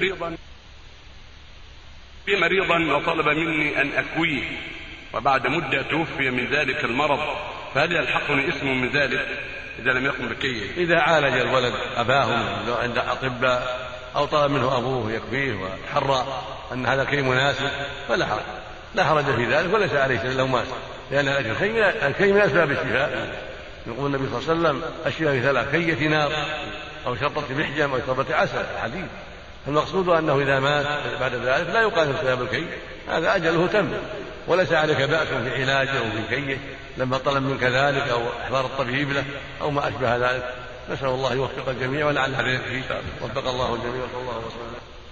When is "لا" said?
18.94-19.04, 31.68-31.80